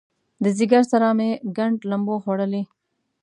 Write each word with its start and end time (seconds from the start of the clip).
د 0.43 0.45
ځیګر 0.57 0.83
سره 0.91 1.07
مې 1.17 1.29
ګنډ 1.57 1.77
لمبو 1.91 2.15
خوړلی 2.23 2.63